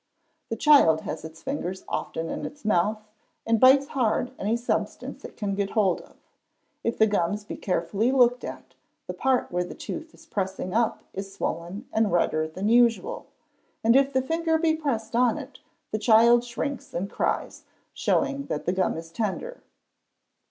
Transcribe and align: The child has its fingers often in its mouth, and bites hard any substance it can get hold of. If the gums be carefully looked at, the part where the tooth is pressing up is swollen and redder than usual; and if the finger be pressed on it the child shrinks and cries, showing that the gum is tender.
The 0.49 0.55
child 0.55 1.01
has 1.01 1.23
its 1.23 1.43
fingers 1.43 1.83
often 1.87 2.27
in 2.31 2.43
its 2.43 2.65
mouth, 2.65 3.05
and 3.45 3.59
bites 3.59 3.89
hard 3.89 4.31
any 4.39 4.57
substance 4.57 5.23
it 5.23 5.37
can 5.37 5.53
get 5.53 5.73
hold 5.77 6.01
of. 6.01 6.15
If 6.83 6.97
the 6.97 7.05
gums 7.05 7.43
be 7.45 7.55
carefully 7.55 8.11
looked 8.11 8.43
at, 8.43 8.73
the 9.05 9.13
part 9.13 9.51
where 9.51 9.63
the 9.63 9.75
tooth 9.75 10.11
is 10.15 10.25
pressing 10.25 10.73
up 10.73 11.03
is 11.13 11.31
swollen 11.31 11.87
and 11.93 12.11
redder 12.11 12.47
than 12.47 12.67
usual; 12.67 13.27
and 13.83 13.95
if 13.95 14.11
the 14.11 14.23
finger 14.23 14.57
be 14.57 14.75
pressed 14.75 15.15
on 15.15 15.37
it 15.37 15.59
the 15.91 15.99
child 15.99 16.43
shrinks 16.43 16.95
and 16.95 17.07
cries, 17.07 17.65
showing 17.93 18.47
that 18.47 18.65
the 18.65 18.73
gum 18.73 18.97
is 18.97 19.11
tender. 19.11 19.61